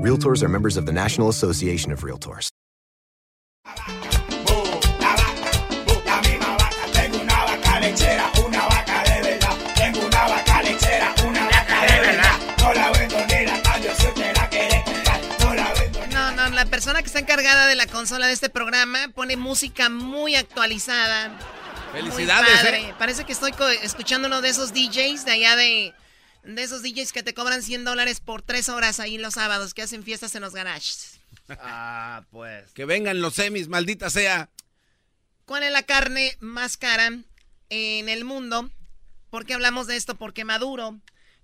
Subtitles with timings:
[0.00, 2.48] Realtors are members of the National Association of Realtors.
[16.10, 19.90] No, no, la persona que está encargada de la consola de este programa pone música
[19.90, 21.30] muy actualizada.
[21.92, 22.94] Felicidades, ¿eh?
[22.98, 25.92] Parece que estoy escuchando uno de esos DJs de allá de,
[26.42, 29.82] de esos DJs que te cobran 100 dólares por tres horas ahí los sábados que
[29.82, 31.20] hacen fiestas en los garages.
[31.50, 32.70] Ah, pues.
[32.72, 34.48] Que vengan los semis, maldita sea.
[35.44, 37.10] ¿Cuál es la carne más cara
[37.68, 38.70] en el mundo?
[39.30, 40.14] ¿Por qué hablamos de esto?
[40.16, 41.00] Porque Maduro,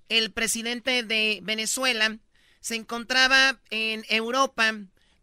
[0.09, 2.19] el presidente de Venezuela,
[2.61, 4.75] se encontraba en Europa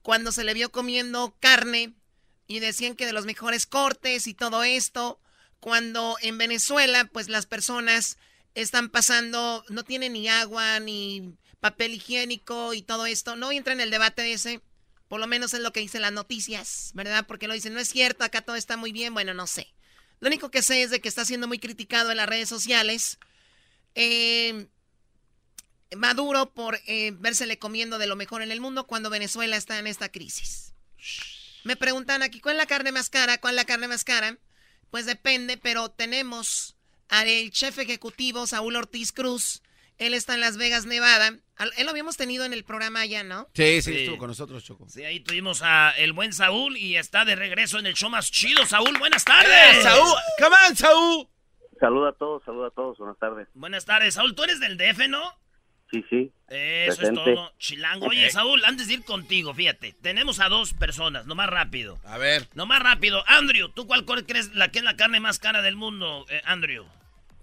[0.01, 1.93] cuando se le vio comiendo carne
[2.47, 5.19] y decían que de los mejores cortes y todo esto,
[5.59, 8.17] cuando en Venezuela pues las personas
[8.55, 13.79] están pasando, no tienen ni agua ni papel higiénico y todo esto, no entra en
[13.79, 14.61] el debate de ese,
[15.07, 17.25] por lo menos es lo que dicen las noticias, ¿verdad?
[17.27, 19.73] Porque lo dicen, no es cierto, acá todo está muy bien, bueno, no sé.
[20.19, 23.19] Lo único que sé es de que está siendo muy criticado en las redes sociales.
[23.95, 24.67] Eh,
[25.95, 29.87] Maduro por eh, vérsele comiendo de lo mejor en el mundo cuando Venezuela está en
[29.87, 30.73] esta crisis.
[31.63, 33.37] Me preguntan aquí, ¿cuál es la carne más cara?
[33.39, 34.37] ¿Cuál es la carne más cara?
[34.89, 36.75] Pues depende, pero tenemos
[37.13, 39.61] al chef ejecutivo Saúl Ortiz Cruz.
[39.99, 41.27] Él está en Las Vegas, Nevada.
[41.77, 43.47] Él lo habíamos tenido en el programa allá, ¿no?
[43.53, 44.89] Sí, sí, estuvo con nosotros, Choco.
[44.89, 48.31] Sí, ahí tuvimos a el buen Saúl y está de regreso en el show más
[48.31, 48.65] chido.
[48.65, 49.77] Saúl, buenas tardes.
[49.77, 50.15] ¡Eh, Saúl!
[50.39, 51.27] ¡Come on, Saúl!
[51.79, 53.47] Saluda a todos, saluda a todos, buenas tardes.
[53.53, 54.33] Buenas tardes, Saúl.
[54.33, 55.21] ¿Tú eres del DF, no?
[55.91, 56.31] Sí, sí.
[56.47, 57.29] Eso presente.
[57.29, 58.07] es todo, chilango.
[58.07, 61.99] Oye, Saúl, antes de ir contigo, fíjate, tenemos a dos personas, no más rápido.
[62.05, 62.47] A ver.
[62.55, 63.23] No más rápido.
[63.27, 66.87] Andrew, ¿tú cuál crees la que es la carne más cara del mundo, eh, Andrew?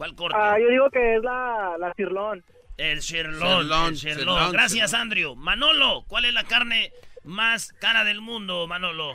[0.01, 0.35] ¿Cuál corte?
[0.41, 2.43] Ah, yo digo que es la, la cirlón.
[2.79, 4.19] El sirloin, Sirloin, el sirloin.
[4.19, 5.03] sirloin, Gracias, sirloin.
[5.03, 5.37] Andrew.
[5.37, 6.91] Manolo, ¿cuál es la carne
[7.25, 9.15] más cara del mundo, Manolo?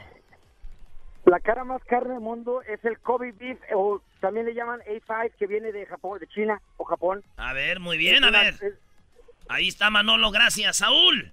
[1.26, 5.32] La cara más cara del mundo es el Kobe beef, o también le llaman A5,
[5.40, 7.24] que viene de Japón, de China o Japón.
[7.38, 8.54] A ver, muy bien, Es a una- ver.
[8.62, 8.74] es-
[9.50, 10.78] Ahí está Manolo, gracias.
[10.78, 11.32] Saúl,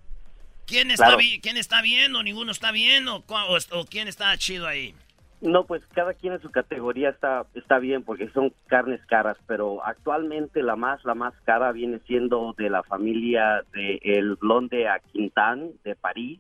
[0.67, 1.19] ¿quién está, Claro.
[1.19, 4.67] bi- ¿quién está bien o ninguno está bien o, cua- o, o quién está chido
[4.67, 4.95] ahí?
[5.43, 9.85] No, pues cada quien en su categoría está está bien porque son carnes caras, pero
[9.85, 15.01] actualmente la más la más cara viene siendo de la familia de el blonde a
[15.01, 16.39] Quintán de París,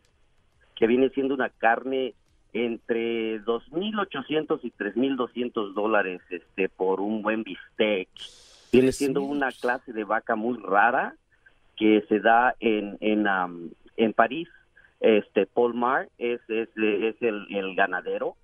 [0.76, 2.14] que viene siendo una carne
[2.52, 8.08] entre 2.800 y 3.200 dólares este por un buen bistec.
[8.72, 11.16] Viene siendo una clase de vaca muy rara
[11.76, 14.48] que se da en en, am, en París.
[15.00, 18.36] Este Paul Mar es es, es el, el ganadero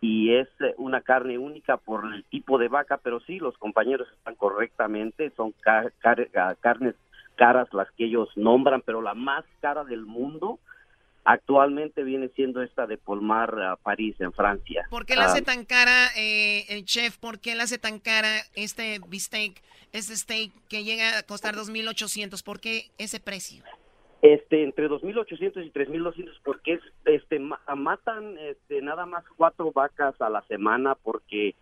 [0.00, 4.08] y es eh, una carne única por el tipo de vaca, pero sí, los compañeros
[4.12, 6.94] están correctamente, son car- car- ah, carnes
[7.36, 10.58] caras las que ellos nombran, pero la más cara del mundo
[11.24, 14.86] actualmente viene siendo esta de Polmar a París, en Francia.
[14.90, 17.18] ¿Por qué la hace Ah, tan cara eh, el chef?
[17.18, 19.60] ¿Por qué la hace tan cara este bistec,
[19.92, 22.42] este steak que llega a costar 2.800?
[22.42, 23.64] ¿Por qué ese precio?
[24.22, 30.20] Este, entre 2.800 y 3.200, porque es, este, ma- matan este, nada más cuatro vacas
[30.20, 31.54] a la semana porque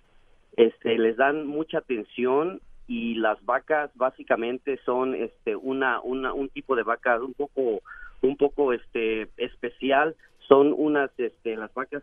[0.56, 6.76] este, les dan mucha atención y las vacas básicamente son este, una, una, un tipo
[6.76, 7.80] de vaca un poco,
[8.22, 10.14] un poco este, especial.
[10.46, 12.02] Son unas, este, las vacas,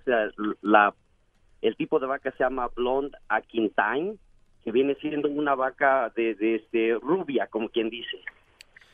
[0.62, 0.94] la,
[1.62, 4.16] el tipo de vaca se llama Blonde Aquintine,
[4.64, 8.18] que viene siendo una vaca de, de, este, rubia, como quien dice.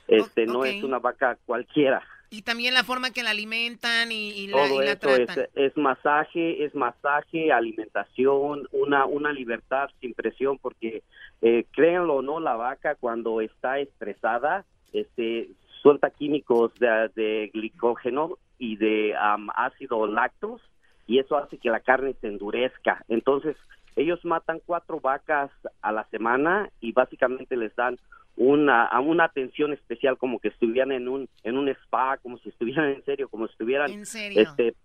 [0.08, 2.04] Este, no es una vaca cualquiera.
[2.30, 5.26] Y también la forma que la alimentan y, y la, Todo y la eso es,
[5.28, 5.46] tratan.
[5.56, 11.04] es masaje, es masaje, alimentación, una, una libertad sin presión, porque
[11.42, 15.50] eh, créanlo o no, la vaca cuando está estresada, este,
[15.82, 19.16] suelta químicos de, de glicógeno y de
[19.56, 20.62] ácido lactos
[21.06, 23.04] y eso hace que la carne se endurezca.
[23.08, 23.56] Entonces,
[23.96, 25.50] ellos matan cuatro vacas
[25.82, 27.98] a la semana y básicamente les dan
[28.38, 32.92] una, una atención especial como que estuvieran en un en un spa, como si estuvieran
[32.92, 34.42] en serio, como si estuvieran ¿En serio?
[34.42, 34.76] este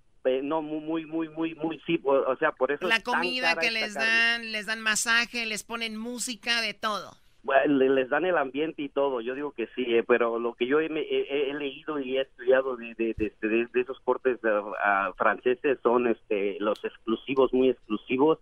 [0.42, 4.52] no muy muy muy muy sí, o sea, por eso la comida que les dan,
[4.52, 7.12] les dan masaje, les ponen música, de todo.
[7.42, 10.66] Bueno, les dan el ambiente y todo, yo digo que sí, eh, pero lo que
[10.66, 15.76] yo he, he, leído y he estudiado de, de, de, de esos cortes uh, franceses
[15.82, 18.38] son este los exclusivos, muy exclusivos,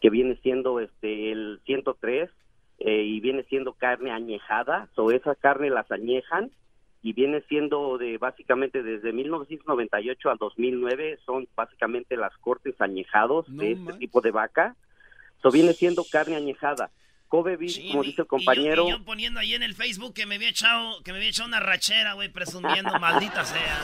[0.00, 2.30] que viene siendo este el 103
[2.78, 6.50] eh, y viene siendo carne añejada, o esa carne las añejan
[7.04, 13.72] y viene siendo de básicamente desde 1998 al 2009 son básicamente las cortes añejados de
[13.72, 14.74] este tipo de vaca.
[15.38, 16.90] Eso viene siendo carne añejada.
[17.28, 18.86] Kobe beef, como dice el compañero.
[18.86, 21.48] Y yo, poniendo ahí en el Facebook que me había echado, que me había echado
[21.48, 23.82] una rachera, güey, presumiendo, maldita sea.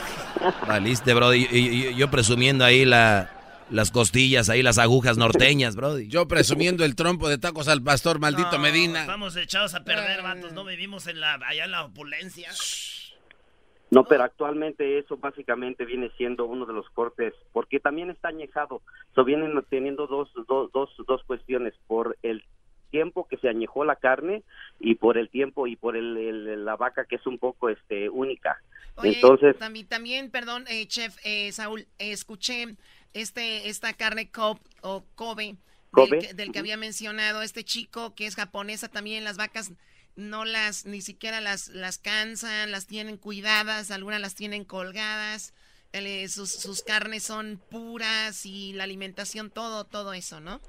[0.67, 1.31] Valiste, bro.
[1.35, 3.29] Y, yo presumiendo ahí la,
[3.71, 5.99] las costillas, ahí las agujas norteñas, bro.
[5.99, 9.01] Yo presumiendo el trompo de tacos al pastor, maldito Medina.
[9.01, 10.53] Estamos echados a perder, vatos.
[10.53, 12.49] No vivimos en la, allá en la opulencia.
[13.89, 18.81] No, pero actualmente eso básicamente viene siendo uno de los cortes, porque también está añejado.
[19.15, 22.43] So vienen teniendo dos, dos, dos, dos cuestiones, por el
[22.89, 24.43] tiempo que se añejó la carne
[24.79, 28.61] y por el tiempo y por el, la vaca que es un poco este única.
[29.01, 32.75] Entonces también, también perdón, eh, chef eh, Saúl, escuché
[33.13, 35.57] este esta carne Kobe o Kobe,
[35.93, 39.23] Del, del, que había mencionado este chico que es japonesa también.
[39.23, 39.73] Las vacas
[40.15, 45.53] no las, ni siquiera las, las cansan, las tienen cuidadas, algunas las tienen colgadas,
[45.93, 50.61] eh, sus, sus carnes son puras y la alimentación, todo, todo eso, ¿no?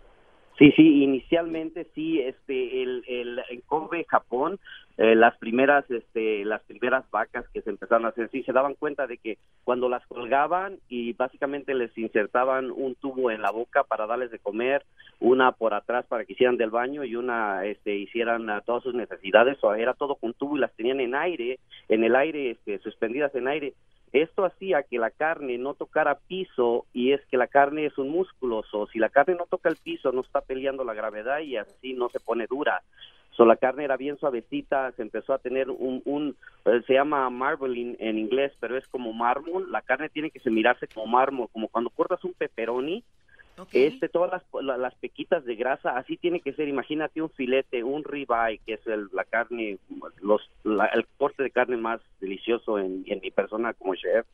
[0.58, 4.60] Sí, sí, inicialmente sí, este, el, el, en Kobe, Japón,
[4.98, 8.74] eh, las primeras, este, las primeras vacas que se empezaron a hacer, sí, se daban
[8.74, 13.84] cuenta de que cuando las colgaban y básicamente les insertaban un tubo en la boca
[13.84, 14.84] para darles de comer,
[15.20, 19.58] una por atrás para que hicieran del baño y una, este, hicieran todas sus necesidades,
[19.62, 21.58] o era todo con tubo y las tenían en aire,
[21.88, 23.74] en el aire, este, suspendidas en aire,
[24.12, 28.10] esto hacía que la carne no tocara piso y es que la carne es un
[28.10, 31.56] músculo, o si la carne no toca el piso no está peleando la gravedad y
[31.56, 32.82] así no se pone dura.
[33.32, 36.36] So, la carne era bien suavecita, se empezó a tener un, un
[36.66, 39.72] eh, se llama marbling en inglés, pero es como mármol.
[39.72, 43.02] La carne tiene que se mirarse como mármol, como cuando cortas un pepperoni,
[43.72, 46.68] este, todas las, las pequitas de grasa, así tiene que ser.
[46.68, 49.78] Imagínate un filete, un ribeye, que es el, la carne,
[50.20, 54.26] los, el corte de carne más delicioso en, en mi persona como chef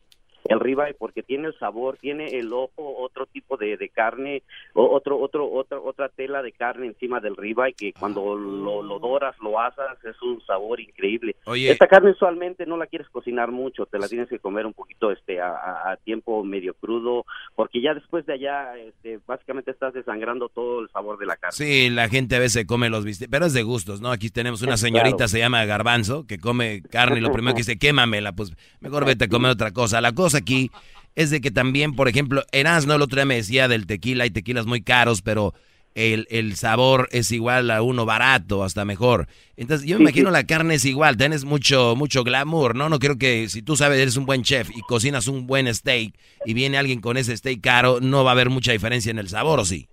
[0.48, 4.42] el ribeye porque tiene el sabor, tiene el ojo, otro tipo de, de carne,
[4.74, 9.36] otro, otro, otra, otra tela de carne encima del ribeye que cuando lo, lo, doras,
[9.40, 11.36] lo asas, es un sabor increíble.
[11.46, 15.10] Esta carne usualmente no la quieres cocinar mucho, te la tienes que comer un poquito
[15.10, 17.24] este a, a tiempo medio crudo,
[17.54, 21.56] porque ya después de allá, este, básicamente estás desangrando todo el sabor de la carne.
[21.56, 24.10] Sí, la gente a veces come los bistecs, pero es de gustos, ¿no?
[24.10, 27.78] Aquí tenemos una señorita, se llama Garbanzo, que come carne y lo primero que dice,
[27.78, 30.00] quémamela, pues mejor vete a comer otra cosa.
[30.00, 30.70] La cosa aquí
[31.14, 34.30] es de que también, por ejemplo, Erasmo el otro día me decía del tequila, hay
[34.30, 35.52] tequilas muy caros, pero
[35.96, 39.26] el, el, sabor es igual a uno barato, hasta mejor.
[39.56, 42.88] Entonces, yo me imagino la carne es igual, tienes mucho, mucho glamour, ¿no?
[42.88, 46.14] No creo que si tú sabes, eres un buen chef y cocinas un buen steak
[46.44, 49.28] y viene alguien con ese steak caro, no va a haber mucha diferencia en el
[49.28, 49.88] sabor, ¿o sí?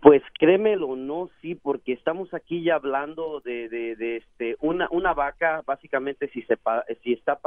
[0.00, 5.12] Pues créemelo, no, sí, porque estamos aquí ya hablando de, de, de este, una, una
[5.12, 6.56] vaca, básicamente si se,
[7.04, 7.38] si está,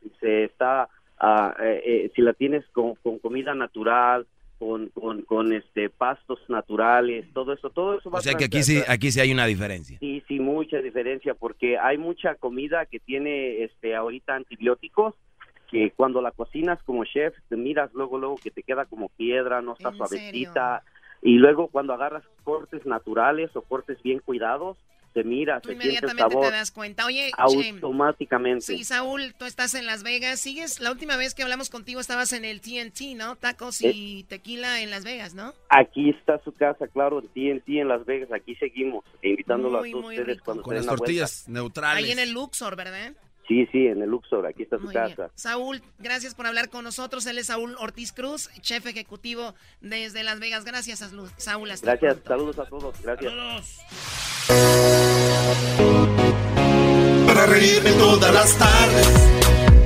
[0.00, 0.88] si se está
[1.22, 4.26] eh, eh, si la tienes con, comida natural,
[4.58, 8.80] con, con, este pastos naturales, todo eso, todo eso va O sea que aquí sí,
[8.88, 9.98] aquí sí hay una diferencia.
[9.98, 15.14] Sí, sí, mucha diferencia, porque hay mucha comida que tiene este ahorita antibióticos
[15.70, 19.62] que cuando la cocinas como chef te miras luego luego que te queda como piedra,
[19.62, 20.82] no está suavecita
[21.22, 24.76] y luego cuando agarras cortes naturales o cortes bien cuidados
[25.16, 27.06] se mira, se inmediatamente te das cuenta.
[27.06, 28.60] Oye, automáticamente.
[28.60, 30.40] Sí, Saúl, tú estás en Las Vegas.
[30.40, 33.36] Sigues, la última vez que hablamos contigo estabas en el TNT, ¿no?
[33.36, 35.54] Tacos y eh, tequila en Las Vegas, ¿no?
[35.70, 38.30] Aquí está su casa, claro, en TNT en Las Vegas.
[38.30, 42.04] Aquí seguimos, invitándolo a todos ustedes cuando Con las tortillas neutrales.
[42.04, 43.14] Ahí en el Luxor, ¿verdad?
[43.48, 45.30] Sí, sí, en el Luxor, aquí está su casa.
[45.34, 47.24] Saúl, gracias por hablar con nosotros.
[47.26, 50.64] Él es Saúl Ortiz Cruz, chef ejecutivo desde Las Vegas.
[50.64, 50.98] Gracias,
[51.36, 51.70] Saúl.
[51.82, 53.00] gracias, saludos a todos.
[53.02, 53.32] Gracias.
[57.26, 59.30] Para reírme todas las tardes,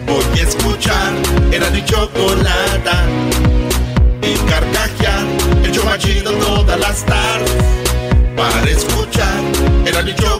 [0.07, 1.13] voy a escuchar
[1.53, 3.05] era mi chocolata
[4.23, 5.27] y carcajear
[5.65, 7.57] el chomachido todas las tardes.
[8.37, 9.43] Para escuchar
[9.85, 10.40] era mi chocolata